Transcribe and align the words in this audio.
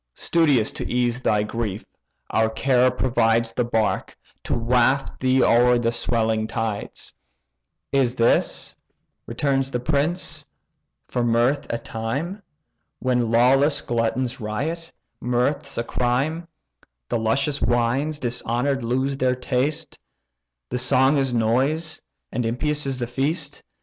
Studious 0.15 0.71
to 0.71 0.89
ease 0.91 1.19
thy 1.21 1.43
grief, 1.43 1.85
our 2.31 2.49
care 2.49 2.89
provides 2.89 3.53
The 3.53 3.63
bark, 3.63 4.17
to 4.45 4.55
waft 4.55 5.19
thee 5.19 5.43
o'er 5.43 5.77
the 5.77 5.91
swelling 5.91 6.47
tides." 6.47 7.13
"Is 7.91 8.15
this 8.15 8.75
(returns 9.27 9.69
the 9.69 9.79
prince) 9.79 10.43
for 11.07 11.23
mirth 11.23 11.71
a 11.71 11.77
time? 11.77 12.41
When 12.97 13.29
lawless 13.29 13.81
gluttons 13.81 14.39
riot, 14.41 14.91
mirth's 15.19 15.77
a 15.77 15.83
crime; 15.83 16.47
The 17.09 17.19
luscious 17.19 17.61
wines, 17.61 18.17
dishonour'd, 18.17 18.81
lose 18.81 19.17
their 19.17 19.35
taste; 19.35 19.99
The 20.69 20.79
song 20.79 21.15
is 21.17 21.31
noise, 21.31 22.01
and 22.31 22.43
impious 22.43 22.87
is 22.87 22.97
the 22.97 23.05
feast. 23.05 23.61